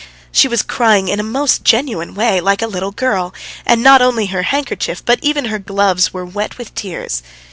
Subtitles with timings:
[0.31, 3.35] She was crying in a most genuine way, like a little girl,
[3.67, 7.21] and not only her handkerchief, but even her gloves, were wet with tears.